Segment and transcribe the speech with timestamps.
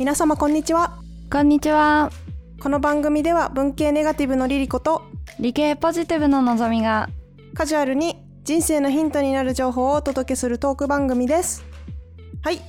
[0.00, 0.98] 皆様こんにちは。
[1.30, 2.10] こんにちは。
[2.58, 5.02] この番組では文系ネガティブのリリコと
[5.38, 7.10] 理系ポジティブののぞみが。
[7.52, 11.66] カジュアルに人生のヒントになる情報をお届けするトーク番組です。
[12.42, 12.62] はい。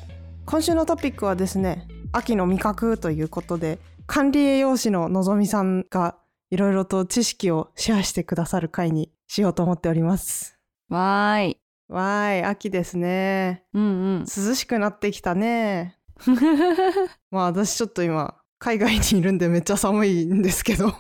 [0.45, 6.17] 今週のトピックはですね秋の味覚ということで管理栄養士ののぞみさんが
[6.49, 10.59] いろいろと知識をシェアしてくださる回にしようと思っております。
[10.89, 11.57] わーい。
[11.87, 13.63] わーい秋ですね。
[13.73, 13.87] うんう
[14.17, 14.19] ん。
[14.23, 15.97] 涼しくなってきたね
[17.31, 20.93] まあ私ちょっと今海外にいるんでめっちゃ寒いんですけど。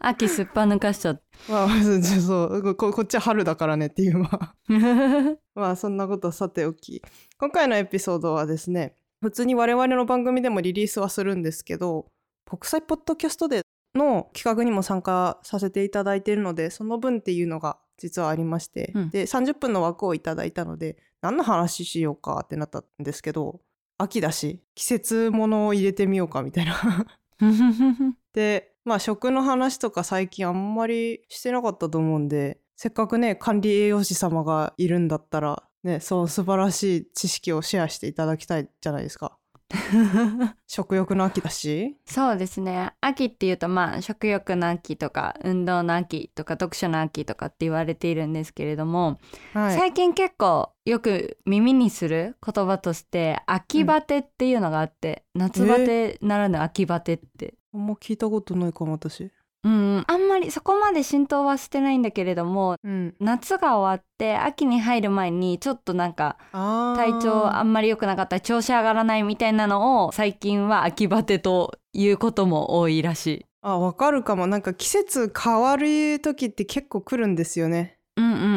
[0.00, 1.68] 秋すっぱ抜かしちゃっ まあ
[2.02, 4.54] そうここっちは春だからねっていうまあ。
[5.54, 7.02] まあそんなことさておき。
[7.38, 12.06] 今回のエピソードはですね普通に我々の番組でもリリースはするんですけど
[12.46, 13.62] 国際ポッドキャストで
[13.94, 19.10] の企画にも参加させていただいているのでその分っていうのが実はありまして、うん。
[19.10, 23.60] でで30分の枠をいただいたので何の話しようかってなったんですけど
[23.98, 27.06] 秋だし季節ものを入れてみようかみたいな。
[28.32, 39.37] でまあ食の話とか最近あんまりしてなかったと思うんでせっかくね管理栄養士様がいるんだったらねそう素晴らしい知識をシェアしていただきたいじゃないですか
[40.66, 41.96] 食欲の秋だし。
[42.06, 42.92] そうですね。
[43.00, 49.18] 秋っていうとまあ食欲の秋とか運動の秋とか読書の秋とかって言われているんですけれども、
[49.52, 49.76] はい。
[49.76, 57.54] 最近結構よく耳にする言葉として秋バテっていうのがあって、夏バテならぬ秋バテって。
[57.74, 59.30] あんま聞いたことないかも私
[59.64, 73.46] うん、あんまりそこまで浸透はしてないんだけれども、うん、夏が終わって秋に入る前にちょっとなんか体調あんまり良くなかった調子上がらないみたいなのを最近は秋バテということも多いらしい。
[73.60, 77.98] あわかるかもなんか季節変わる時って結構来るんですよね。
[78.16, 78.56] うんうんうんうん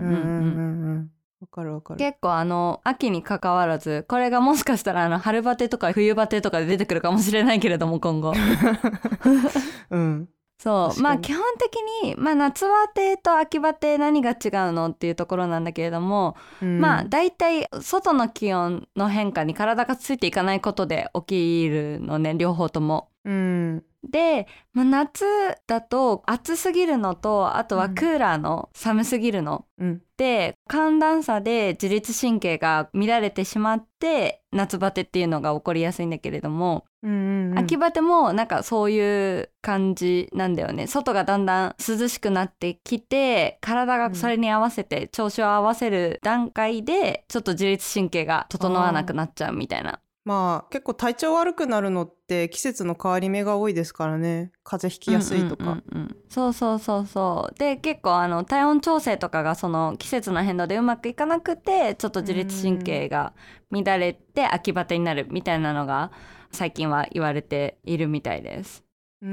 [0.00, 1.10] うんうんうん。
[1.40, 1.98] わかるわかる。
[1.98, 8.34] 結構あの秋に関わらずこれがもしかしたらあの春バテとか冬バテとかで出てくるかもしれないけれども今後。
[9.90, 10.28] うん。
[10.58, 11.00] そう。
[11.00, 14.34] まあ基本的に、まあ、夏バテと秋バテ何が違
[14.68, 16.78] うのっていうところなんだけれども、うん。
[16.78, 23.09] まあ大体外の気温の変化に体がついていかないことで起きるのね両方とも。
[23.24, 23.84] うん。
[24.02, 25.24] で、まあ、夏
[25.66, 30.02] だと暑すぎるのとあとはクーラーの寒すぎるの、うん。
[30.16, 37.58] で寒暖差で自律神経が乱れてしまって夏バテっていうのが起こりやすいんだけれども、うんうんうん。
[37.58, 40.86] 秋バテもなんかそういう感じなんだよね。
[40.86, 50.00] 外がだんだん涼しくなってきて体がそれに合わせて調子を合わせる段階でちょっと自律神経が整わなくなっちゃうみたいな。
[50.24, 54.52] まあ結構体調悪くなるのって季節の変わり目が多いですからね。
[54.62, 57.58] 風邪ひきやすいとか、うんうんそうそうそうそう。
[57.58, 63.32] で結構あの体温調整とかがその季節の変動でうまくいかなくてちょっと自律神経が
[63.70, 66.12] 乱れて秋バテになるみたいなのが
[66.52, 68.84] 最近は言われているみたいです。
[69.22, 69.28] うー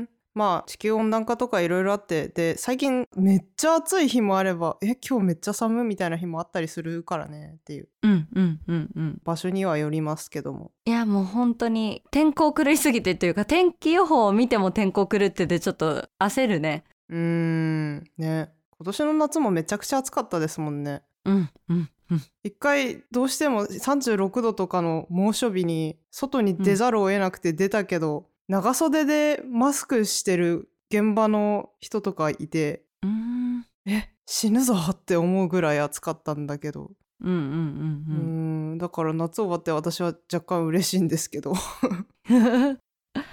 [0.00, 0.08] ん
[0.38, 9.20] まあ地球温暖化とかいろいろあってで最近めっちゃ暑い日もあればえ今日めっちゃ寒いみたいな日もあったりするからねっていううんうんうんうん。
[9.24, 16.84] 場所にはよりますけどもいやもう本当に天候狂いすぎてというか天気予報を見ても天候狂っててちょっと焦るね。
[17.08, 22.22] うーんね今年の夏もめちゃくちゃ暑かったですもんねうんうんうん。
[22.44, 33.66] 一回どうしても36度とかの猛暑日に外に出ざるを得なくて出たけど、長袖でマスクしてる現場の人とかいてうーん。
[33.86, 36.90] え死ぬぞって思うぐらい暑かったんだけど。
[37.20, 37.46] うんうんうん
[38.08, 38.78] うーん。
[38.78, 41.52] だから夏終わって私は若干嬉しいんですけど、
[42.30, 42.78] うん。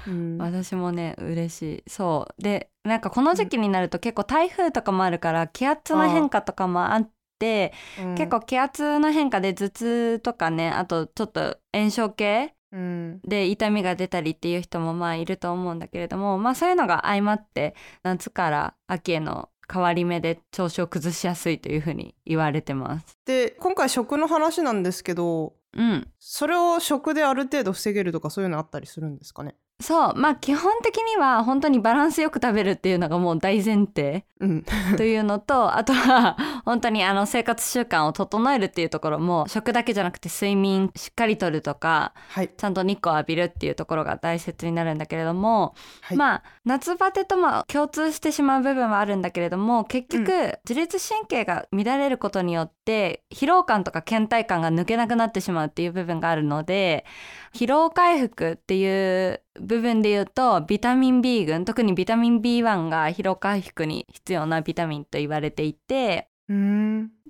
[0.08, 1.90] うん私もね嬉しい。
[1.90, 2.42] そう。
[2.42, 7.10] でなんかこの時期になると結構台風とかもあるから気圧の変化とかもあっ
[7.40, 8.16] てうん。
[8.16, 13.20] 結構気圧の変化で頭痛とかねあとちょっと炎症系うん。
[13.24, 23.18] で痛みが出たりっていう人もまあいると思うんだけれどもまあそういうのが相まって夏から秋への変わり目で調子を崩しやすいというふうに言われてます。
[23.26, 29.56] で今回食の話なんですけどうん、それを食である程度防げるとかそういうのあったりするんですかね？
[29.82, 34.64] そうまあ基本的には本当にバランスよく食べるっていうのがもう大前提うん。
[34.98, 42.50] というのとあとは本当にあの生活習慣を整えるっていうところも食だけじゃなくて睡眠しっかりとるとかはい。
[42.56, 46.18] ちゃんと日光を浴びるっていうところが大切になるんだけれども、はい。
[46.18, 57.06] まあ夏バテとも共通してしまう部分はあるんだけれども結局、う自律神経が乱れることによって疲労感とか倦怠感が抜けなくなってしまうっていう部分があるので
[57.54, 66.30] 疲労回復っていう部分で言うとビタミン B 群特にビタミン B1 が疲労回復に必要なビタミンと言われていて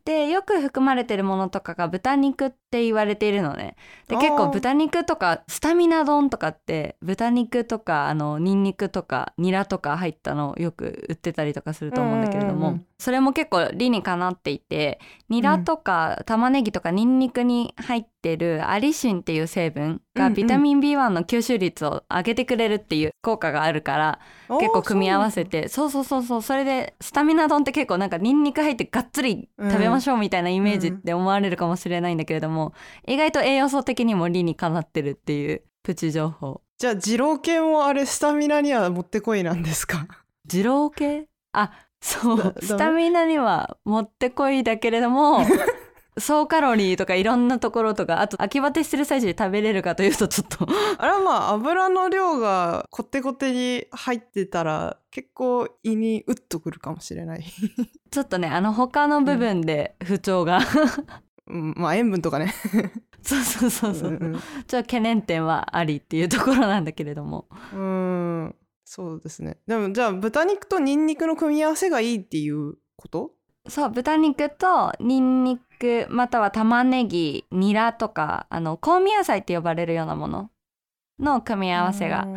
[0.03, 3.75] でよく含まれてるものとかが豚肉っって言われているのね。
[4.07, 24.19] で結構豚肉とかスタミナ丼とかって豚肉とかあのニンニクとかニラとか入ったのをよく売ってたりとかすると思うんだけれども、うんうんうんそれも結構理にかなっていてニラとか玉ねぎとかニンニクに入ってるアリシンっていう成分がビタミン B1 の吸収率を上げてくれるっていう効果があるから
[24.59, 32.64] 結構組み合わせてそうそうそうそうそれでスタミナ丼って結構なんかニンニク入ってがっつり食べましょうみたいなイメージって思われるかもしれないんだけれども、
[33.07, 36.61] 意外と栄養素的にも理にかなってるっていうプチ情報。
[36.77, 40.07] じゃあ二郎系もあれスタミナにはもってこいなんですか？
[40.51, 41.27] 二郎系？
[41.53, 41.71] あ
[42.01, 42.55] そう。
[42.61, 45.39] スタミナにはもってこいだけれども
[46.17, 50.65] 総カロリーとかいろんなところとかあと秋バテしてる最中に食べれるかというとちょっと。
[50.97, 57.43] あれはまあ油の量がコテコテに入ってたら結構胃にうっとくるかもしれない、
[58.11, 60.63] ちょっとねあの他の部分で不調が、うん、
[61.47, 62.53] まあ塩分とかね。
[63.21, 67.47] そうそうそうそう、うんちょっと懸念点はありっていうところなんだけれども。
[67.73, 68.55] うんうん。
[68.83, 69.57] そうですね。
[69.67, 73.31] でもじゃあ豚肉とニンニクの組み合わせがいいっていうこと？
[73.67, 80.51] そう豚肉とニンニクまたは玉ねぎニラとかあの香味野菜って呼ばれるようなもの
[81.19, 82.27] の組み合わせが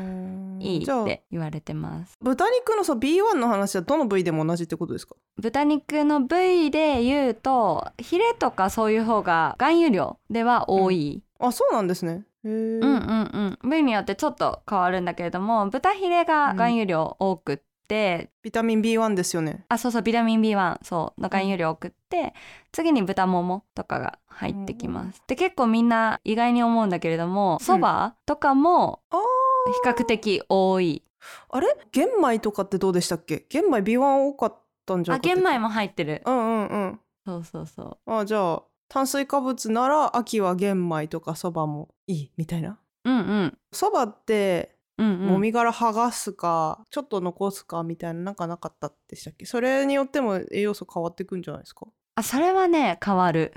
[0.60, 2.16] いいって言われてます。
[2.20, 5.14] 豚肉のさ B1 の話はどの部位でも同じってことですか？
[5.36, 12.24] 豚肉の部位で言うとヒレとかそういう方が含有量では多い、あそうなんですね。
[12.44, 13.68] うん、うんうん。
[13.68, 17.58] 部位によってちょっと変わるんだけれども豚ヒレが含有量多くっ
[17.88, 19.64] て、ビタミン B1 ですよね。
[19.68, 21.20] あそうそうビタミン B1 そう。
[21.20, 22.34] の含有量多くって、
[22.70, 29.00] 次に豚ももとかが入ってきます、で結構みんな意外に思うんだけれどもそばとかも
[29.72, 31.02] 比較的多い、
[31.50, 31.66] あれ？
[31.92, 33.46] 玄米とかってどうでしたっけ？
[33.48, 34.56] 玄米 B1 多かっ
[34.86, 36.22] たんじゃなかったっ玄米も入ってる。
[36.24, 37.00] うんうんうん。
[37.26, 42.78] そうそうそあじゃあ炭水化物なら秋は玄米とかそばもいいみたいな？
[43.04, 43.58] ううんうん。
[43.72, 45.26] そばってうんうん。
[45.28, 49.44] もみ殻剥がすか、ちょっと残すかみたいななんかなかったでしたっけ？
[49.44, 51.86] それによっても栄養素変わってくんじゃないですか？
[52.14, 53.52] あそれはね変わる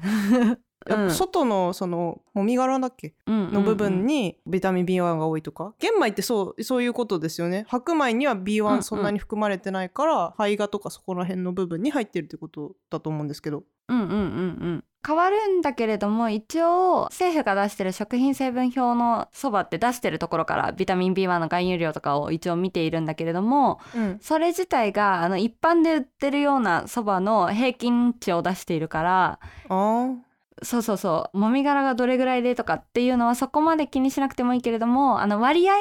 [0.89, 3.13] やっぱ外のそのもみ殻だっけ？
[3.27, 5.73] のの部分にビタミン B1 が多いとか？
[5.79, 7.65] 玄米ってそうそういうことですよね。
[7.67, 8.83] 白米にはうんう B1 ん。
[8.83, 13.63] そんなに含まれてないから、胚芽とかそこら辺の部分に入ってるってことだと思うんですけど。
[13.89, 14.83] うんうんうんうん。
[15.05, 24.19] 変わるんだけれども一応政府が出してる食品成分表のそばって出してるところからビタミン B1 の含有量とかを一応見ているんだけれどもうん。
[24.21, 29.39] それ自体があの一般で売ってるようなそばの平均値を出しているから
[29.69, 30.17] あー
[30.63, 31.37] そうそうそう。
[31.37, 35.73] もみ殻がどれぐらいでとかっていうのはそこまで気にしなくてもいいけれどもあの割合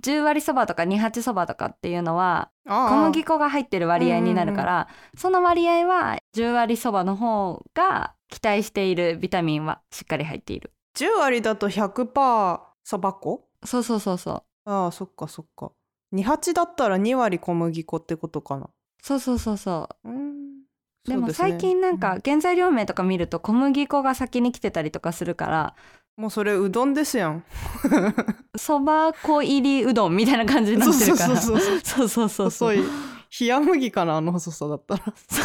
[0.00, 10.72] ？10割そばとか2八そばとかっていうのは小麦粉が入ってる割合になるから、その割合は10割そばの方が期待しているビタミンはしっかり入っている。
[10.96, 13.44] 10割だと100%そば粉？
[13.64, 14.70] そうそうそうそう。
[14.70, 15.72] ああそっかそっか。
[16.14, 18.70] 28だったら2割小麦粉ってことかな。
[19.02, 20.08] そうそうそうそう。
[20.08, 20.27] うん
[21.08, 25.74] でも最近なんか原材料名とか見ると小麦粉が先に来てたりとかするから
[26.16, 27.44] もうそれうどんですやん。
[28.56, 31.36] そば粉入りうどんみたいな感じになってるから。
[31.36, 32.28] そうそうそうそうそう。
[32.28, 32.84] そうそう細い。
[33.40, 35.04] 冷麦かなあの細さだったら。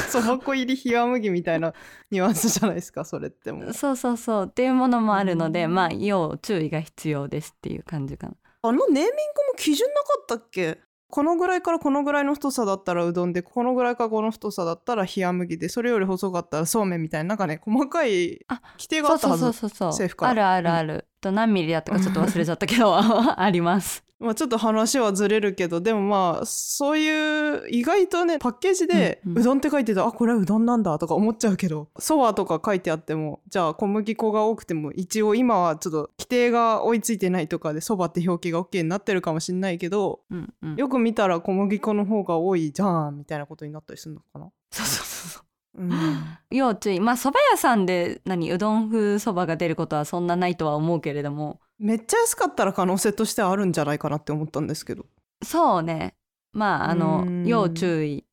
[0.09, 1.73] そば粉入り冷麦みたいな
[2.09, 3.73] ニュアンスじゃないですかそれってもう。
[3.73, 4.45] そうそうそう。
[4.45, 5.75] っていうものもあるので、うん。
[5.75, 8.33] まあ要注意が必要ですっていう感じかな。
[8.63, 9.13] あのネーミングも
[9.57, 10.79] 基準なかったっけ？
[11.13, 19.43] このぐらいからこのぐらいの太さだったらうどんでこのぐらいからこの太さだったら冷麦でそれより細かったらそうめんみたいななんかね細かいあ規定があったはず。
[19.43, 20.55] そうそうそうそう政府から。
[20.55, 22.97] あるあるある、と何ミリだったかちょっと忘れちゃったけど。
[22.97, 29.37] ありますまあ、ちょっと話はずれるけどでもまあそういう意外とねパッケージでうんうん。
[29.39, 40.75] うどんって書いてて、あこれはうどんなんだとか思っちゃうけどそばとか書いてあってもじゃあ小麦粉が多くても一応今はちょっと規定が追いついてないとかでそばって表記が OK になってるかもしんないけどうんうん。
[40.75, 44.49] よく見たら小麦粉の方が多いじゃんみたいなことになったりするのかな？
[44.71, 45.43] そうそうそうそ
[45.75, 51.59] ううん要注意まあ蕎麦屋さんで何うどん風そばが出ることはそんなないとは思うけれども。
[51.79, 55.05] めっちゃ安かったら可能性としてはあるんじゃないかなって思ったんですけど。
[55.43, 56.15] そうね。
[56.53, 57.47] まああのうん。
[57.47, 58.25] 要注意。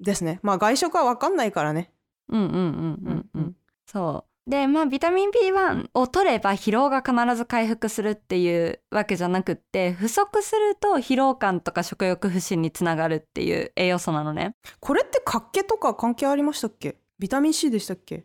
[0.00, 0.40] ですね。
[0.42, 1.92] まあ外食は分かんないからね。
[2.28, 2.58] うんうんうん。
[2.58, 3.56] うんうん。
[3.86, 14.54] そうでまあビタミン B1 を取れば疲労が必ず回復するっていうわけじゃなくって不足すると疲労感とか食欲不振につながるっていう栄養素なのね。
[14.78, 16.96] これって活気とか関係ありましたっけ？
[17.18, 18.24] ビタミン C でしたっけ？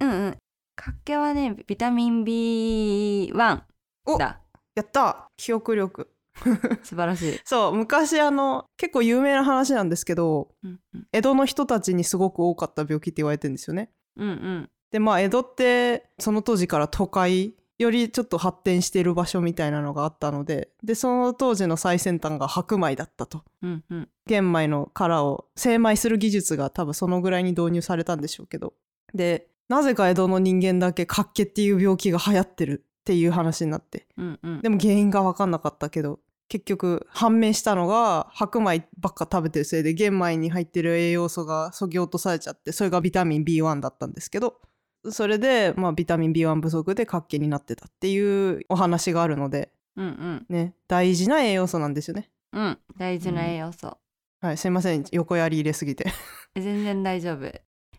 [0.00, 0.36] うんうん。
[0.76, 3.60] 活気はねビタミン B1
[4.04, 4.40] おだ。
[4.76, 5.26] やった！
[5.36, 6.10] 記憶力。
[6.84, 13.90] 素晴らしい、そう昔あの結構有名な話なんですけどうんうん、江戸の人たちにすごく多かった病気って言われてるんですよね。
[14.16, 23.42] うんうんでまあ江戸ってその当時から都会よりちょっと発展している場所みたいなのがあったのででその当時の最先端が白米だったと。
[23.60, 24.08] うんうん。
[24.26, 28.72] 玄米の殻を精米する技術が多分そのぐらいに導入されたんでしょうけど。
[29.12, 34.06] でなぜか江戸の人間だけ活気っていう病気が流行ってるっていう話になって。
[34.16, 34.62] うんうん。
[34.62, 44.54] でも原因が分かんなかったけど結局判明したのが白米ばっか食べてるせいで玄米に入ってる栄養素がそぎ落とされちゃってそれがビタミン B1 だったんですけど
[45.12, 49.70] それで、まあ、ビタミン B1 不足で活気になってたっていうお話があるので。
[49.96, 50.46] うんうん。
[50.48, 52.30] ね大事な栄養素なんですよね。
[52.52, 52.78] うん。
[52.98, 53.98] 大事な栄養素、
[54.40, 55.04] はいすいません。
[55.12, 56.12] 横やり入れすぎて。
[56.54, 57.52] 全然大丈夫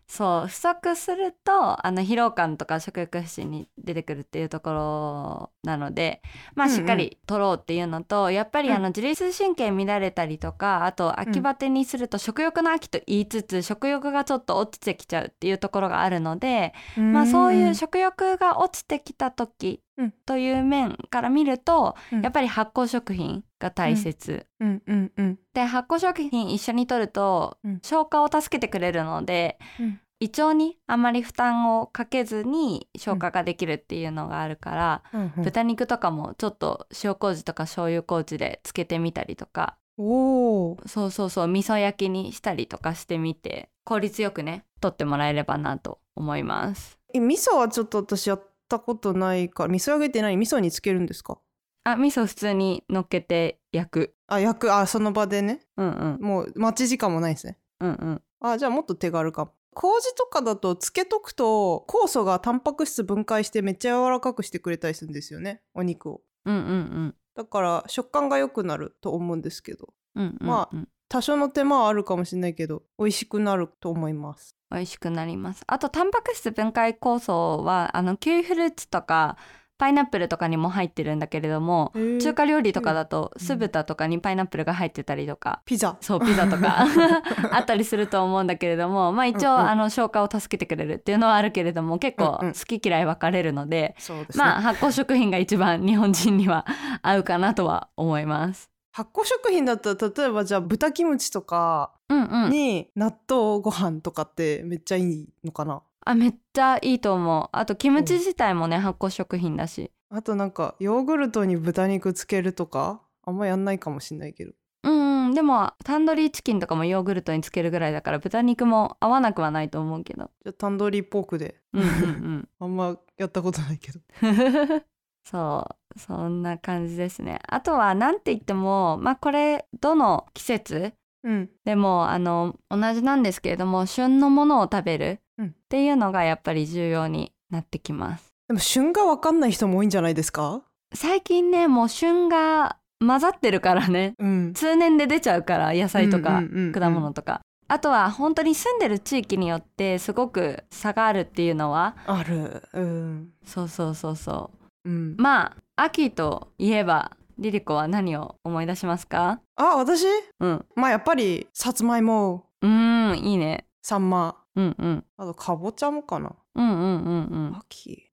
[0.08, 6.22] そう不足するとあの疲労感とか食欲不振に出てくるっていうところなので
[6.56, 6.78] まあうんうん。
[6.78, 8.76] しっかり取ろうっていうのと、やっぱりうん。
[8.76, 19.87] あの自律神経乱れたりとかあと秋バテにすると食欲の秋と言いつつ食欲がちょっと落ちてきちゃうっていうところがあるので、まあそういう食欲が落ちてきた時うん
[20.26, 22.22] という面から見ると、うん。
[22.22, 24.46] やっぱり発酵食品が大切。
[24.60, 24.84] うん。
[24.86, 25.12] うん。
[25.18, 25.40] うん。
[25.54, 27.80] で発酵食品一緒に摂ると、うん。
[27.84, 30.00] 消化を助けてくれるので、うん。
[30.20, 35.34] 胃腸にあまり負担をかけずに消化ができるっていうのがあるから、うん。
[35.38, 35.44] うん。
[35.44, 40.88] 豚肉とかもちょっと塩麹とか醤油麹でつけてみたりとかおー。
[40.88, 47.00] そうそうそう味噌焼きにしたりとかしてみて効率よくね取ってもらえればなと思います。
[47.14, 51.40] え味噌はちょっと私やったことないから味噌揚げって何味噌につけるんですか？
[51.84, 54.16] あ味噌普通に乗っけて焼く。
[54.28, 54.74] あ焼く？
[54.74, 55.62] あその場でね。
[55.78, 56.22] うんうん。
[56.22, 57.58] もう待ち時間もないですね。
[57.80, 58.22] うんうん。
[58.42, 59.54] あじゃあもっと手軽かも。
[59.74, 66.22] 麹とかだとつけとくと酵素がタンパク質分解してめっちゃ柔らかくしてくれたりするんですよねお肉を。
[66.46, 67.16] うんうんうん。
[67.36, 70.48] だから食感が良くなると思うんですけどうんうんうん。
[70.48, 70.70] ま
[71.10, 74.56] 多少の手間はあるかもしれないけど美味しくなると思います。
[74.70, 75.64] 美味しくなります。
[75.66, 79.38] あとタンパク質分解酵素はあのキウイフルーツとか
[79.78, 83.46] パイナップルとかにも入ってるんだけれども中華料理とかだとうん。
[83.46, 85.98] 酢豚とかにパイナップルが入ってたりとか、ピザ。
[86.02, 86.86] そうピザとか。
[87.54, 89.70] あったりすると思うんだけれどもまあ一応、うんうん。
[89.70, 92.54] あの消化を助けてくれるっていうのはあるけれども結構うんうん。
[92.54, 96.66] 好き嫌い分かれるので、そうですね、まあ発酵食品が一番日本人には
[97.02, 98.70] 合うかなとは思います。
[98.98, 105.84] 発酵食品だったら例えばじゃあ豚キムチとかうんうん、に納豆ご飯とかってめっちゃいいのかな？
[106.06, 107.50] あめっちゃいいと思う。
[107.52, 109.92] あとキムチ自体もね発酵食品だし。
[110.10, 114.54] あとなんかヨーグルトに豚肉つけるとかあんまやんないかもしんないけど。
[114.84, 115.34] うんうん。
[115.36, 120.32] でもタンドリーチキンとかもヨーグルトにつけるぐらいだから豚肉も合わなくはないと思うけど。
[120.44, 121.60] じゃあタンドリーポークで。
[121.74, 124.00] うんうん あんまやったことないけど。
[124.24, 124.28] う
[124.80, 124.84] ん
[125.30, 127.40] そうそんな感じですね。
[127.48, 130.94] あとは何て言ってもまあこれどの季節
[131.24, 131.50] うん。
[131.66, 135.48] でもあの同じなんですけれども旬のものを食べるうん。
[135.48, 138.28] っていうのがやっぱり重要になってきます。
[138.48, 140.62] でも旬が分かんない人も多いんじゃないですか？
[140.94, 144.14] 最近ねもう旬が混ざってるからね。
[144.20, 144.54] うん。
[144.54, 146.42] 通年で出ちゃうから野菜とか
[146.74, 152.64] 果物とか、あとは本当に住んでる地域によってすごく差があるっていうのはある。
[152.74, 153.30] うん。
[153.44, 155.16] そうそうそうそううん。
[155.18, 159.42] まあ秋といえばリリコは何を思い出しますか？
[159.56, 160.06] あ私？
[160.40, 160.66] うん。
[160.76, 163.68] まあやっぱりさつまいもうーんいいね。
[163.84, 164.38] サンマ。
[164.56, 165.04] うんうん。
[165.18, 166.36] あとかぼちゃもかな。
[166.56, 167.58] うんうんうんうん。
[167.58, 168.10] 秋。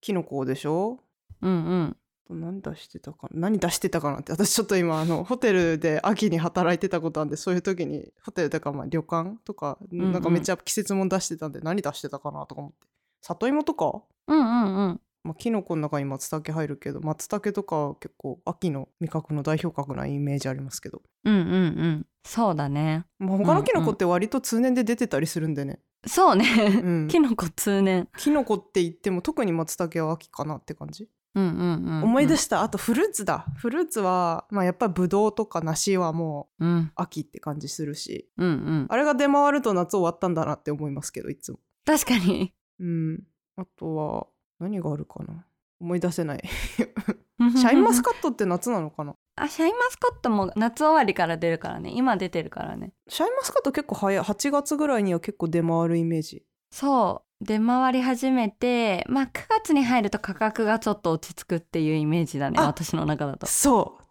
[0.00, 0.98] きのこでしょ？
[1.40, 1.96] うん
[2.30, 2.40] うん。
[2.40, 3.28] 何出してたか？
[3.32, 4.32] な何出してたかなって。
[4.32, 10.12] 私ちょっと今あのホテルで秋に働いてたことあるんでそういう時にホテルとかまあ旅館とかんうん。
[10.12, 12.76] なんかめっちゃ季節もん出してたんで何出してたかなとか思って。
[13.22, 14.02] 里芋とか？
[14.26, 22.06] うんうんうんまあ、キノコの中に松茸入るけど松茸とかは結構秋の味覚の代表格なイメージありますけど、うんうんうん。
[22.24, 23.04] そうだね。
[23.18, 26.44] まあ、他のキノコって割と通年で出てたりするんでね、そうね、
[26.82, 27.08] うん。
[27.08, 28.08] キノコ通年。
[28.18, 32.62] キノコって言っても特に松茸は秋かなって感じ、うんうんうん、うん、思い出した。
[32.62, 33.46] あとフルーツだ。
[33.56, 36.92] フルーツは、まあ、やっぱりブドウとか梨はもううん。
[36.96, 38.28] 秋って感じするし。
[38.36, 38.86] うんうん。
[38.88, 41.58] あれが出回ると夏終わったんだなって思いますけどいつも。
[41.84, 42.52] 確かに。
[42.80, 43.22] うん。
[43.56, 44.26] あとは
[44.62, 45.44] 何があるかな？
[45.80, 46.42] 思い出せない。
[46.48, 49.14] シャインマスカットって夏なのかな？
[49.36, 51.90] あシャインマスカットも夏終わりから出るからね。
[51.92, 52.92] 今出てるからね。
[53.08, 54.24] シャインマスカット結構早い。
[54.24, 56.44] 8月ぐらいには結構出回るイメージ。
[56.70, 57.44] そう。
[57.44, 63.46] 出回り始めてまあ9月に入ると価格がちょっと落ち着くっていうイメージだねあ私の中だと。
[63.46, 64.02] そう。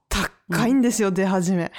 [0.49, 1.71] 高いんですよ、出始め。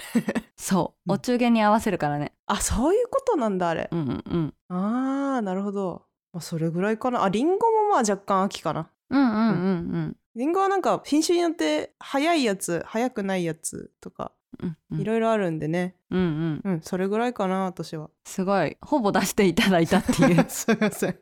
[0.56, 1.10] そう。
[1.10, 1.14] うん。
[1.16, 2.32] お中元に合わせるからね。
[2.46, 3.90] あそういうことなんだあれ。
[3.92, 4.54] うんうんうん。
[4.70, 7.24] あーなるほど、まあ、それぐらいかな。
[7.24, 8.90] あリンゴもまあ若干秋かな。
[9.10, 9.26] うんうん。
[9.26, 14.32] うんうんリンゴはなんか品種によって早いやつ早くないやつとか
[14.90, 15.94] いろいろあるんでね。
[16.10, 16.72] うんうん。
[16.72, 18.10] うん、それぐらいかな私は。
[18.24, 18.76] すごい。
[18.80, 20.44] ほぼ出していただいたっていう。
[20.48, 21.16] すいません。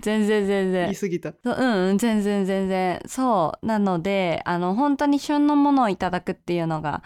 [0.00, 0.84] 全然全然。
[0.86, 1.34] 言い過ぎた。
[1.44, 3.00] そううんうん全然全然。
[3.06, 3.66] そう。
[3.66, 7.02] なのであの本当に旬のものをいただくっていうのが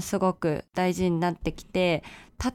[0.00, 2.02] すごく大事になってきて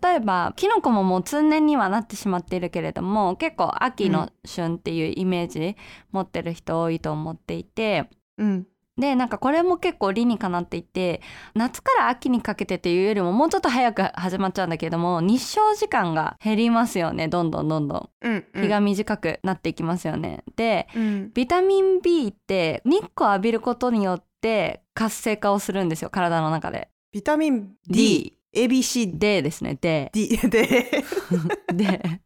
[0.03, 5.75] 例えばキノコももう通年にはなってしまっているけれども結構秋の旬っていうイメージ
[6.11, 8.09] 持ってる人多いと思っていて。
[8.37, 11.21] うんでなんかこれも結構理にかなっていて
[11.55, 20.43] 夏から秋にかけてっていうよりももうちょっと早く始まっちゃうんだけれども日照時間が減りますよねどんどんどんどんうんうん日が短くなっていきますよね。
[20.55, 26.90] でうんビタミン B って日光浴びることによって活性化をするんですよ体の中で。
[27.11, 30.09] ビタミン D ABC D ですね D。
[30.13, 31.03] D で
[31.73, 32.21] で。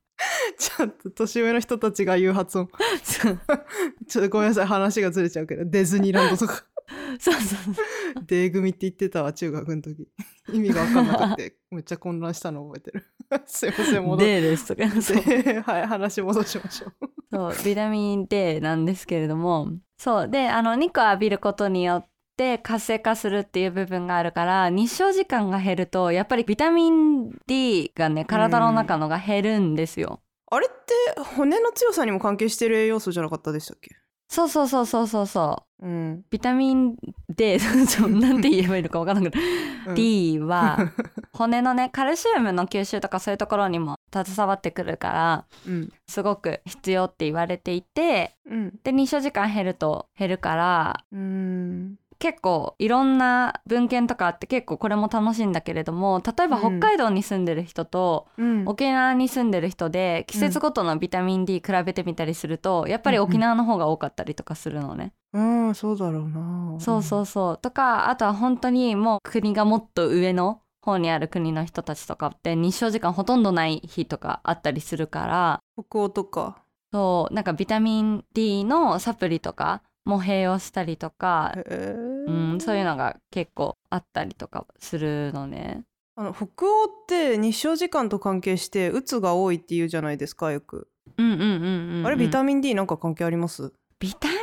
[0.57, 2.69] ちょっと年上の人たちが言う発音。
[3.03, 3.39] そう。
[4.07, 6.65] ちょっとごめんなさい話がずれちゃうけどディズニーランドとか。
[7.19, 10.07] そうそうデー組って言ってたわ中学の時。
[10.53, 11.55] 意味が分かんなくて。
[11.71, 13.03] めっちゃ混乱したの覚えてる。
[13.47, 15.01] すいません戻っ D ですとか。
[15.01, 17.09] そうてはい話戻しましょう。
[17.31, 19.73] そうビタミン D なんですけれども。
[19.97, 22.14] そうであの日光浴びることによって
[22.61, 30.19] 活性化するっていう部分があるから日照時間が減るとやっぱりビタミン D がね体の中のが減るんですよ。
[30.51, 30.69] あれっ
[31.15, 33.91] て骨の強さにも関係してる栄養素じゃなかったでしたっけ？
[34.27, 35.85] そうそうそうそうそうそう。
[35.85, 36.95] うん、ビタミン
[37.29, 37.57] D
[38.09, 39.39] なんて言えばいいのか分からなくて、
[39.87, 39.95] うん。
[39.95, 40.91] D は
[41.33, 45.93] 骨のねカルシウムの吸収とかそういうところにも携わってくるからうん。
[46.07, 48.73] すごく必要って言われていてうん。
[48.83, 56.79] で日照時間減ると減るからうん結構いろんな文献とかあって結構これも楽しいんだけれども例えばうん。
[56.79, 58.63] 北海道に住んでる人とうん。
[58.67, 65.13] 沖縄に住んでる人で季節ごとのビタミン D 比べてみたりするとやっぱり沖縄の方が多かったりとかするのね。
[65.33, 66.79] うんそうだろうな。
[66.79, 67.57] そうそうそう。
[67.57, 76.63] とかあとは本当にもう国がもっと上の方にある国の人たちとかって日照時間ほとんどない日とかあったりするから北欧とか。
[76.93, 85.83] そうなんかビタミン D のサプリとかも併用したりとか、うん、そういうのが結構あったりとかするのね。
[86.15, 90.87] あの北欧って日照時間と関係してうつが多いっていうじゃないですかよく、
[91.17, 93.73] うんうんうんうん、うん、あれビタミン D なんか関係あります？
[93.99, 94.37] ビタミン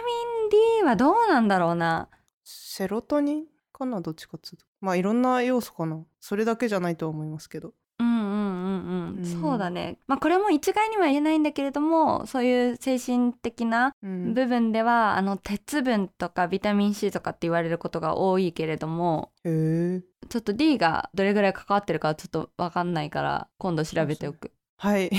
[0.81, 2.09] D はどうなんだろうな。
[2.45, 4.67] セロトニンかなどっちかっつうと。
[4.81, 6.05] まあいろんな要素かな。
[6.21, 9.99] それだけじゃないとは思いますけどうんうんうんうん、うんそうだね。
[10.07, 14.35] まあこれも一概には言えないんだけれどもそういう精神的なうん。
[14.35, 24.53] 部分では、あの鉄分とかビタミン C とかって言われることが多いけれどもちょっと D がどれぐらい関わってるかはちょっと分かんないから今度調べておく。
[24.79, 25.11] はい。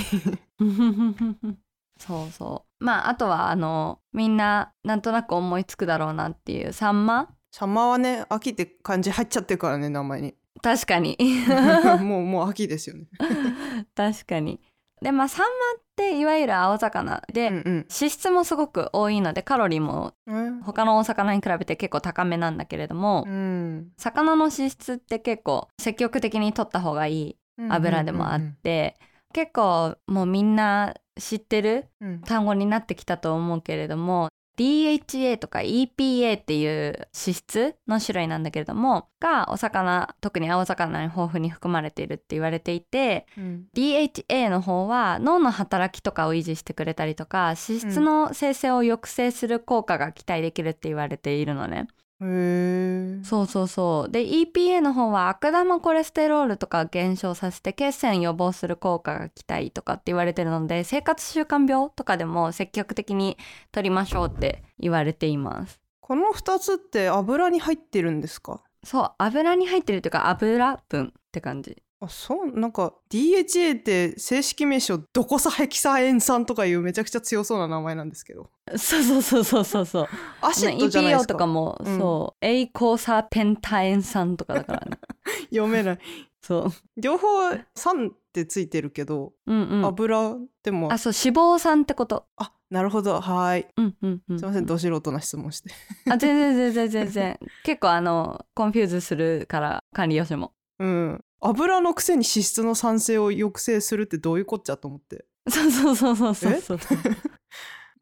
[1.98, 2.84] そうそう。
[2.84, 6.72] まああとはあのみんななんとなく思いつくだろうなっていう。
[6.72, 7.28] サンマ？
[7.52, 11.16] サンマはね秋って感じ入っちゃってるからね名前に確かに。
[12.00, 13.06] もうもう秋ですよね。
[13.94, 14.60] 確かに。
[15.02, 17.74] でまあサンマっていわゆる青魚で、うんうん。
[17.90, 23.92] 脂質もすごく多いのでカロリーもえ他のお魚に比べて結構高めなんだけれども、うん。
[23.98, 27.36] 魚の脂質って結構積極的に取った方がいい
[27.70, 28.96] 油でもあって、
[29.32, 31.86] 結構もうみんな知ってる
[32.24, 51.88] 単語になってきたと思うけれども DHA とか EPA っていう脂質の種類なんだけれどもがお魚特に青魚に豊富に含まれているって言われていてうん DHA の方は脳の働きとかを維持してくれたりとか脂質の生成を抑制する効果が期待できるって言われているのね。
[52.24, 54.10] へえそうそうそう。
[54.10, 63.36] で EPA の方は悪玉コレステロールとかを減少させて血栓予防する効果が期待とかって言われてるので生活習慣病とかでも積極的に
[63.72, 65.80] 取りましょうって言われています。
[66.00, 68.62] この2つって油に入ってるんですか？
[68.82, 71.82] そう油に入ってるっていうか油分って感じ。
[72.00, 79.86] あそうなんか DHA って正式名称ドコサヘキサエン酸とかいうめちゃくちゃ強そうな名前なんですけどそうそうそうそうそう。
[79.86, 80.08] そう
[80.40, 81.34] acid じゃないですか。
[81.34, 81.90] とかも、う。
[81.90, 81.98] ん。
[81.98, 84.98] そうエイコーサーペンタエン酸とかだからね。
[85.50, 85.98] 読めない。
[86.40, 87.00] そう。
[87.00, 87.26] 両方
[87.74, 89.84] 酸ってついてるけど、うんうん。
[89.84, 90.92] 油でも。
[90.92, 92.26] あそう脂肪酸ってこと。
[92.36, 93.20] あなるほど。
[93.20, 93.68] はい。
[93.76, 95.70] うんうんうんすいませんど素人な質問して。
[96.10, 100.52] あ全然全然全然結構あの confuse するから管理栄養士も。
[100.78, 101.24] うん。
[101.40, 105.26] 油のくせに脂質の産生を抑制するってどういうこっちゃと思って。
[105.48, 106.78] そうそうそうそうそうそう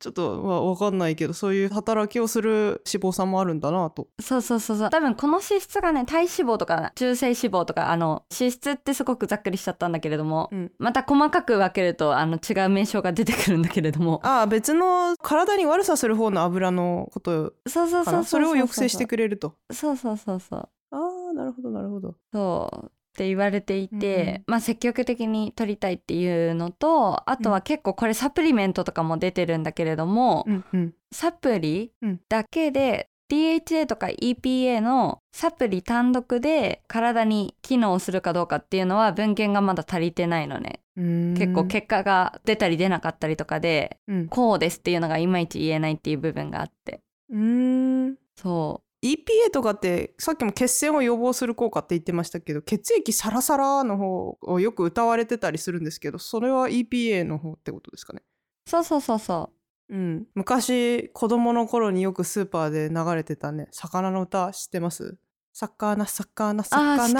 [0.03, 4.09] ちょっとまあ分かんないけどそういう働きをする脂肪酸もあるんだなと。
[4.21, 4.91] そうそうそうそう。
[4.91, 10.73] 多分この脂質がね体脂肪とか中性脂肪とかあの脂質ってすごくざっくりしちゃったんだけれども、うん。
[10.79, 14.21] また細かく分けるとあの違う名称が出てくるんだけれども。
[14.27, 19.55] ああ別の体に悪さする方の油のことそうそうそうそうそれを抑制してくれると。
[19.73, 20.69] そうそうそうそう。
[20.91, 20.97] あ
[21.31, 22.17] あなるほどなるほど。
[22.33, 30.95] そうって言われていて、まあ積極的に取りたいっていうのとあとは結構これサプリメントとかも出てるんだけれども、うんうん。
[31.13, 40.81] サプリうんだけで DHA とか EPA のサプリ単独で体に機能するかどうかっていうのは文献がまだ足りてないのね。
[40.97, 44.29] 結構結果が出たり出なかったりとかでうん。
[44.29, 47.01] こうですっていうのがいまいち言えないっていう部分があって。
[47.31, 48.17] うーん。
[48.37, 58.23] そ EPA とかってさっきも血栓を予防する効果って言ってましたけど血液サラサラの方をよく歌われてたりするんですけどそれは EPA の方ってことですかね？
[58.67, 59.51] うそうそうそうそ
[59.89, 59.97] う。
[59.97, 60.27] ん。
[60.35, 65.17] 昔子供の頃によくスーパーで流れてたね魚の歌知ってます？
[65.53, 67.15] 魚魚あー知っ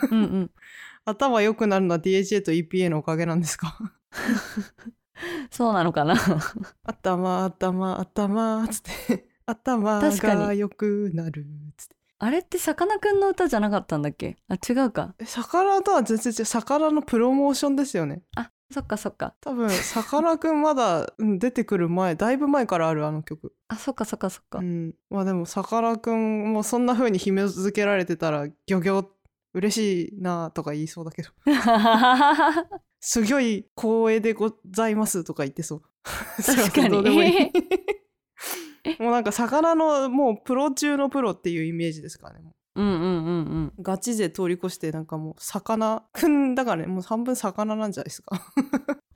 [0.00, 0.16] てる。
[0.16, 0.50] うん
[1.04, 3.76] 頭良くなるのは DHA と EPA のおかげなんですか？
[5.50, 6.14] そうなのかな？
[6.84, 10.40] 頭頭頭つって頭確かに。
[10.40, 11.46] が良くなる。
[11.76, 11.96] つって。
[12.20, 14.36] あれってさかなクンの歌じゃなかったんだっけ？
[14.48, 15.14] あ違うか。
[15.18, 16.44] え魚とは全然違う。
[16.44, 18.22] 魚のプロモーションですよね。
[18.36, 19.34] あそっかそっか。
[19.40, 23.54] 多分さかなクンまだ うん出てくる前だいぶ前からあるあの曲。
[23.68, 24.94] あそっかそっかそっか、うん。
[25.10, 29.06] まあでもさかなクンもそんな風に紐付けられてたらギョギョ
[29.54, 31.30] 嬉しいなとか言いそうだけど。
[33.00, 35.82] すごい光栄でございますとか言ってそう
[36.44, 36.90] 確かに。
[36.90, 37.50] どうでもいい
[38.98, 42.44] もうなんか魚のもうプロ中のプロっていうイメージですからね。
[42.44, 43.08] もうんうんうんう
[43.40, 43.72] ん。
[43.78, 46.88] うガチ勢通り越してなんかもう魚くんだからね。
[46.88, 48.40] もう半分魚なんじゃないですか、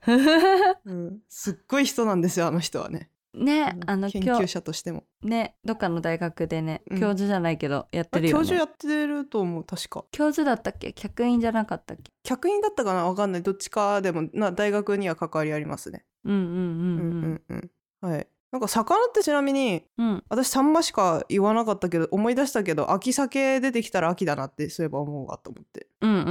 [0.85, 3.09] うん、すっごい人なんですよあの人はね。
[3.33, 5.05] ねあの研究者としても。
[5.23, 6.99] ねどっかの大学でねうん。
[6.99, 8.39] 教授じゃないけどやってるよね。
[8.39, 10.05] 教授やってると思う確か。
[10.11, 10.91] 教授だったっけ？
[10.93, 12.11] 客員じゃなかったっけ？
[12.23, 13.05] 客員だったかな？
[13.07, 13.43] わかんない。
[13.43, 16.05] どっちかでもな大学には関わりありますね。
[16.25, 16.97] うんうんううん。
[16.97, 18.09] んうんうん。
[18.11, 20.07] はいなんか魚ってちなみにうん。
[20.07, 26.29] うん私サンマしか言わなかったけど思い出したけど秋鮭出てきたら秋だなってそういえば思うわと思って、うんうんうんう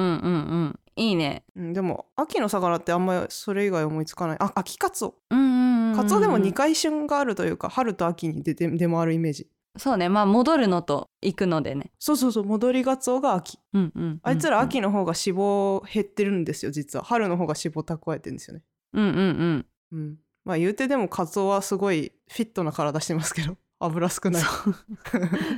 [0.66, 0.80] ん。
[0.94, 1.44] いいね。
[1.56, 4.36] うん、でも秋の魚ってあんまりそれ以外思いつかない。
[4.40, 5.14] あ秋カツオ。
[5.30, 9.48] うんうんうんうんカツオでも2回旬があるというか春と秋に出て出回るイメージ。
[9.76, 10.08] そうね。
[10.08, 11.90] まあ戻るのと行くのでね。
[11.98, 12.44] そうそうそう。
[12.44, 13.58] 戻りガツオが秋。
[13.72, 14.20] うんうんうん。
[14.22, 17.04] あいつら秋の方が脂肪減ってるんですよ実は。
[17.04, 18.62] 春の方が脂肪蓄えてるんですよね。
[18.92, 19.66] うんうんうん。
[19.92, 24.42] うんまあ言うてでもカツオはすごいフィットな体してますけど 油少ない、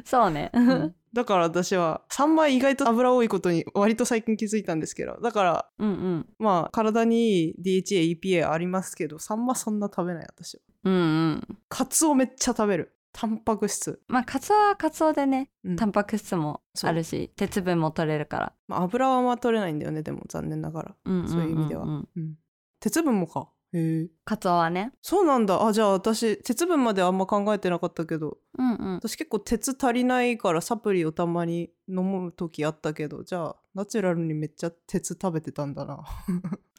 [0.04, 0.30] そう。
[0.32, 0.50] ね。
[0.54, 0.94] うん。
[1.12, 6.28] だから私はサンマ意外と油多いことに割と最近気づいたんですけどだからうんうん。
[6.38, 10.62] まあ体にいい DHA、EPA ありますけどサンマそんな食べない私は。
[10.84, 10.96] うんう
[11.32, 11.58] ん。
[11.68, 12.96] カツオめっちゃ食べる。
[13.12, 15.76] タンパク質、まあカツオはカツオでねうん。
[15.76, 18.52] タンパク質もあるし鉄分も取れるから。
[18.66, 21.28] まあ、油はあんま取れないんだよねでも残念ながら、うんんんん。
[21.28, 22.38] そういう意味では、うん、
[22.80, 23.48] 鉄分もか
[24.24, 24.92] カツオはね。
[25.02, 25.66] そうなんだ。
[25.66, 28.38] あじゃあ私鉄分まであんま考えてなかったけど。
[28.56, 28.94] うんうん。
[28.96, 36.04] 私結構鉄足りないからサプリをたまに飲む時あったけどじゃあナチュラルにめっちゃ鉄食べてたんだな。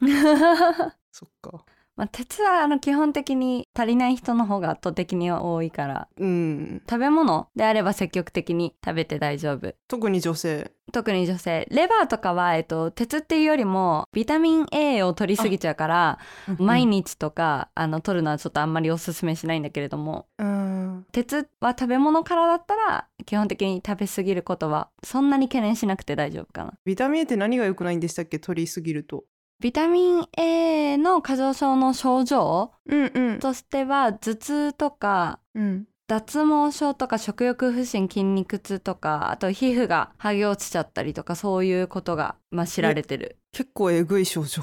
[1.12, 1.64] そっか
[1.96, 6.08] まあ、鉄はあの基本的に足りない人の方が圧倒的に多いから。
[6.18, 6.82] うん。
[6.88, 9.74] 食べ物であれば積極的に食べて大丈夫。
[9.88, 10.72] 特に女性。
[10.92, 11.66] 特に女性。
[11.70, 16.18] レバーとかは、えっと、鉄っていうよりもビタミン A を取りすぎちゃうから
[16.58, 20.26] 毎日とかあの取るのはちょっとあんまりおすすめしないんだけれども。
[20.38, 21.06] うん。
[21.12, 26.74] 鉄は食べ物からだったら基本的に食べ過ぎることはそんなに懸念しなくて大丈夫かな。
[26.84, 28.38] ビタミン A って何が良くないんでしたっけ？
[28.38, 29.24] 取りすぎると
[29.60, 33.38] ビタミン A の過剰症の症状うんうん。
[33.38, 35.86] としては頭痛とかうん。
[36.08, 43.38] 脱毛症とか食欲不振筋肉痛とかあと皮膚が剥げ落ちちゃったりとかそういうことが、まあ、知られてる。
[43.50, 44.62] 結構えぐい症状。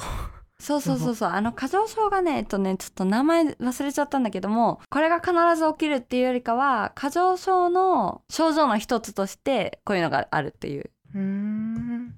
[0.59, 1.29] そうそうそうそう。
[1.29, 10.91] あの過剰症がねえっとねちょっと名前忘れちゃったんだけどもこれが必ず起きるっていうよりかは過剰症の症状の一つとしてこういうのがあるっていう。
[11.13, 12.15] うーん。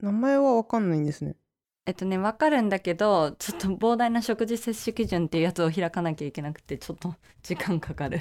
[0.00, 1.34] 名前はわかんないんですね
[1.88, 8.20] えっとね分かるんだけどちょっと膨大な食事摂取基準っていうやつを開かなきゃいけなくてちょっと時間かかる。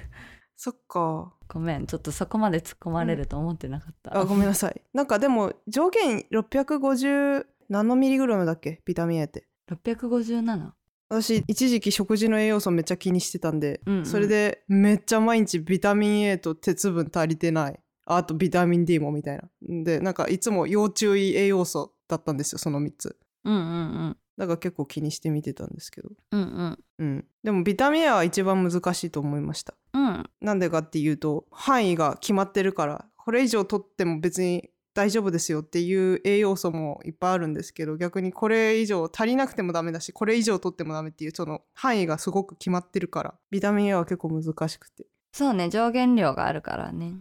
[0.55, 1.33] そっか。
[1.49, 4.81] ごめんちょっとそこまで突っ込まれると思ってなかった、あごめんなさい。
[4.93, 8.81] なんかでも上限650ナノミリグラムだっけ？
[8.85, 9.45] ビタミン A って。
[9.69, 10.71] 657
[11.09, 14.05] 私一時期食事の栄養素めっちゃ気にしてたんで、うんうん。
[14.05, 17.79] それでめっちゃ毎日ビタミン A と鉄分足りてない。
[18.05, 19.43] あとビタミン D もみたいな。
[19.83, 23.63] でなんかいつも要注意栄養素だったんですよその3つうんうんう
[24.09, 24.17] ん。
[24.37, 26.09] だから結構気にして見てたんですけど。
[26.31, 26.79] うんうん。
[26.99, 27.25] うん。
[27.43, 29.73] でもビタミン A は一番難しいと思いました。
[29.93, 30.29] うん。
[30.41, 45.05] なんでかっていうと範囲が決まってるからこれ以上取っても別に大丈夫ですよっていう栄養素もいっぱいあるんですけど逆にこれ以上足りなくてもダメだしこれ以上取ってもダメっていうその範囲がすごく決まってるからビタミン A は結構難しくて。
[45.33, 47.17] そうね上限量があるからね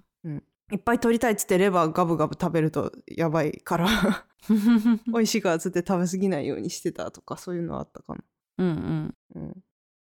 [0.73, 3.89] いっぱい取りたいっつってレバーガブガブ食べるとやばいから。
[5.07, 8.25] 美味しいからっつって食べ過ぎないようにしてたとかそういうのあったかな。
[8.59, 8.67] うん
[9.35, 9.43] うん。
[9.43, 9.55] うん、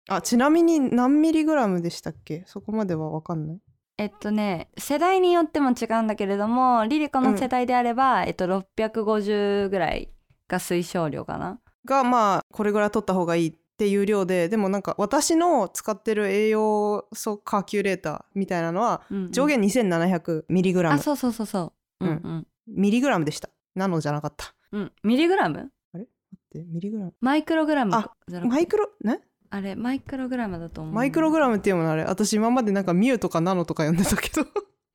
[0.10, 2.44] あちなみに何ミリグラムでしたっけ？
[2.48, 3.60] そこまでは分かんない。
[3.98, 10.12] えっとね世代によっても違うんだけれどもリリコの世代であれば、えっと、650ぐらい
[10.48, 11.60] が推奨量かな。
[11.86, 19.32] がまあこれぐらい取った方がいいっていう量ででもなんか私の使ってる栄養素カーキュレーターみたいなのはうんうん。
[19.32, 20.98] 上限2700ミリグラム。
[20.98, 22.06] あそうそうそうそう。
[22.06, 22.10] うん。
[22.10, 23.50] うんミリグラムでした。
[23.74, 25.72] ナノじゃなかったうん、ミリグラム？
[25.94, 27.13] 待ってミリグラム。
[27.22, 28.12] マイクログラムあ
[28.44, 29.20] マイクロね？
[29.50, 30.94] あれマイクログラムだと思う。
[30.94, 34.48] マイクログラムっていうものあれ私今までなんかミューとかナノとか呼んでたけど。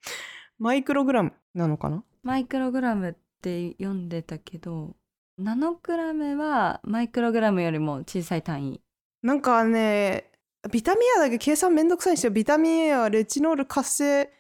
[0.61, 2.05] マイクログラムなのかな？
[2.23, 4.95] マイクログラムって読んでたけど
[5.39, 8.81] ナノグラムはマイクログラムよりも小さい単位。
[9.23, 10.31] なんかね
[10.73, 14.31] ビタミン A だけ計算めんどくさいんですよビタミン A はレチノール活性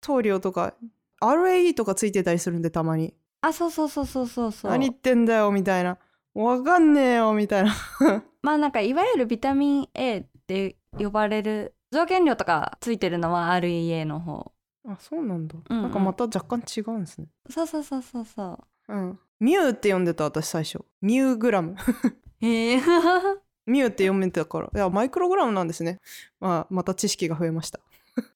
[0.00, 0.74] 糖量とか
[1.20, 3.14] RAE とかついてたりするんでたまに。
[3.40, 4.70] あそうそうそうそうそうそう。
[4.70, 5.98] 何言ってんだよみたいな。
[6.34, 7.74] わかんねえよみたいな。
[8.42, 14.52] まあなんかいわゆるビタミン A って呼ばれる条件量とかついてるのは REA の方。
[14.86, 15.82] あそうなんだ、うんうん。
[15.82, 17.26] なんかまた若干違うんですね。
[17.50, 18.94] そうそうそうそうそう。
[18.94, 20.80] うんミューって呼んでた私最初。
[21.02, 21.76] ミューグラム。
[22.40, 22.80] へえ
[23.66, 24.70] ミューって読めてたから。
[24.74, 26.00] いやマイクログラムなんですね。
[26.40, 27.78] まあまた知識が増えました。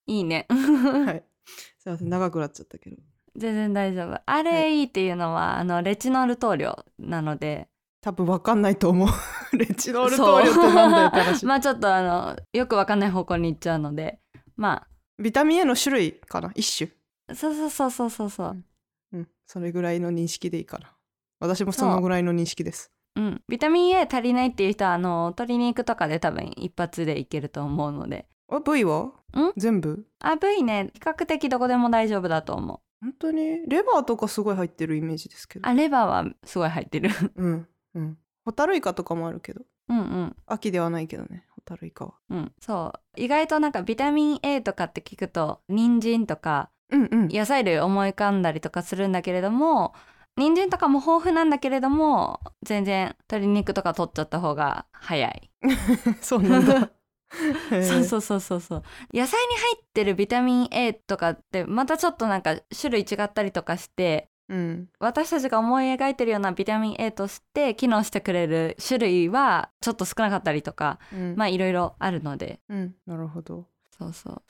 [0.06, 0.46] いいね。
[0.50, 1.24] はい。
[1.80, 2.96] すいません長くなっちゃったけど。
[3.36, 4.20] 全然大丈夫。
[4.26, 7.70] RAE っていうのはあのレチノール糖量なので。
[8.02, 9.08] 多分わかんないと思う。
[9.56, 11.46] レチノール糖量ってなんだよって話。
[11.46, 14.20] まあちょっとあのよくわかんない方向に行っちゃうので。
[14.56, 14.86] ま
[15.18, 16.52] ビタミン A の種類かな？
[16.54, 16.90] 一種。
[17.28, 18.64] あそうそうそうそうそうそう。
[19.12, 19.28] うん。
[19.46, 20.92] それぐらいの認識でいいかな
[21.40, 22.90] 私もそのぐらいの認識です。
[23.16, 28.26] うん、ビタミン A 足りないっていう人はあの鶏肉とかで多分一発でいけると思うので。
[28.48, 29.04] あ V は？
[29.04, 29.12] ん？
[29.56, 30.06] 全部？
[30.20, 30.90] あ V ね。
[30.94, 32.78] 比較的どこでも大丈夫だと思う。
[33.00, 33.66] 本当に？
[33.66, 35.68] レバーとかすごい入ってるイメージですけど。
[35.68, 37.10] あレバーはすごい入ってる。
[37.36, 38.18] うんうん。
[38.44, 39.62] ホタルイカとかもあるけど。
[39.88, 40.36] うんうん。
[40.46, 42.14] 秋ではないけどねホタルイカは。
[42.30, 42.52] うん。
[42.60, 43.20] そう。
[43.20, 47.28] 意外となんかビタミン A とかって聞くと人参とかうんうん。
[47.28, 49.94] 野菜類思い浮かんだりとかするんだけれども
[50.38, 55.50] 人参とかも豊富なんだけれども全然鶏肉とか取っちゃった方が早い。
[56.22, 56.90] そうなんだ。
[57.70, 58.82] そうそうそうそうそう。
[59.12, 72.60] 野菜に入ってるビタミン A とかってまたちょっとなんか種類違ったりとかしてう、うん、私たちが思い描いてるようなビタミン A として機能してくれる種類はちょっと少なかったりとかうん、まあいろいろあるので。
[72.68, 73.66] うん、なるほど。
[73.98, 74.42] そうそう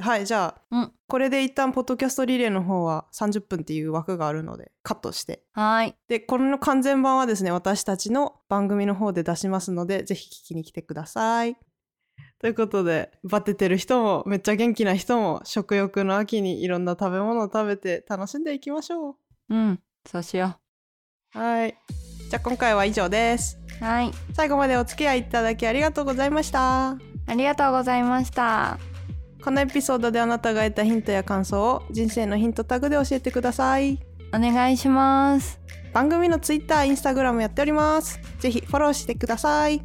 [0.00, 0.92] はいじゃあ、うん。
[1.08, 5.42] これで一旦ポッドキャストリレーの方は30分っていう枠があるのでカットして。
[5.52, 5.94] はーい。
[6.08, 11.56] でこれの完全版はですね私たちの番組の方で出しますのでぜひ聞きに来てください。
[12.38, 19.16] ということでバテてる人もめっちゃ元気な人も食欲の秋にいろんな食べ物を食べて楽しんでいきましょ
[19.48, 19.54] う。
[19.54, 19.80] ん。
[20.06, 20.58] そうしよ
[21.34, 21.38] う。
[21.38, 21.76] はい。
[22.30, 23.58] じゃあ今回は以上です。
[23.80, 24.10] うはい。
[24.34, 26.98] 最後までお付き合いいただきありがとうございました。
[27.26, 28.78] ありがとうございました
[29.46, 33.98] このエピソードであなたが得たヒントや感想を人生のヒントタグで教えてください
[34.34, 35.60] お願いします
[35.96, 38.20] 番組の Twitter、Instagram やっております。
[38.38, 39.80] ぜひフォローしてください。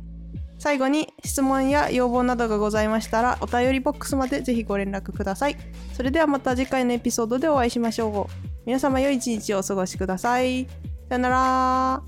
[0.60, 5.56] 最後に質問や要望などがございましたらお便りボックスまでぜひご連絡ください。
[5.94, 8.66] それではまた次回のエピソードでお会いしましょう。
[8.66, 10.66] 皆様良い一日をお過ごしください。
[11.08, 12.04] さよなら。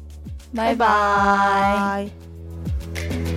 [0.53, 3.32] バイバイイ。